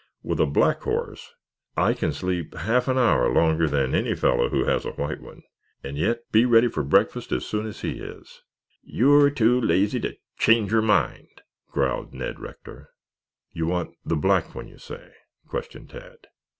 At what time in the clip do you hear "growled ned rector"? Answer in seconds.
11.71-12.89